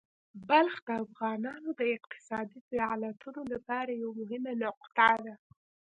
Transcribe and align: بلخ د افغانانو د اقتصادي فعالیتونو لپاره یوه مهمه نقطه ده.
بلخ 0.49 0.75
د 0.87 0.89
افغانانو 1.05 1.69
د 1.79 1.81
اقتصادي 1.97 2.59
فعالیتونو 2.69 3.41
لپاره 3.53 3.91
یوه 4.03 4.13
مهمه 4.21 4.53
نقطه 4.63 5.09
ده. 5.25 5.35